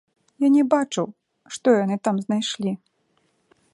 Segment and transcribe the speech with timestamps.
[0.43, 1.07] Я не бачыў,
[1.57, 2.73] што яны там знайшлі.